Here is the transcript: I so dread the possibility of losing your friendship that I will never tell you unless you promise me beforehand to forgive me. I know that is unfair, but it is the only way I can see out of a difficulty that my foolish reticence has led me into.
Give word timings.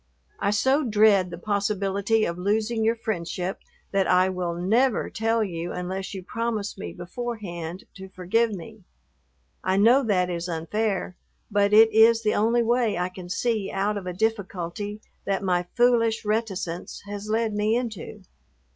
I 0.39 0.49
so 0.49 0.83
dread 0.83 1.29
the 1.29 1.37
possibility 1.37 2.25
of 2.25 2.35
losing 2.39 2.83
your 2.83 2.95
friendship 2.95 3.59
that 3.91 4.07
I 4.07 4.29
will 4.29 4.55
never 4.55 5.11
tell 5.11 5.43
you 5.43 5.73
unless 5.73 6.15
you 6.15 6.23
promise 6.23 6.75
me 6.75 6.91
beforehand 6.91 7.83
to 7.97 8.09
forgive 8.09 8.51
me. 8.51 8.83
I 9.63 9.77
know 9.77 10.01
that 10.03 10.27
is 10.27 10.49
unfair, 10.49 11.17
but 11.51 11.71
it 11.71 11.91
is 11.93 12.23
the 12.23 12.33
only 12.33 12.63
way 12.63 12.97
I 12.97 13.09
can 13.09 13.29
see 13.29 13.69
out 13.71 13.95
of 13.95 14.07
a 14.07 14.11
difficulty 14.13 15.01
that 15.27 15.43
my 15.43 15.67
foolish 15.75 16.25
reticence 16.25 17.03
has 17.05 17.29
led 17.29 17.53
me 17.53 17.75
into. 17.75 18.23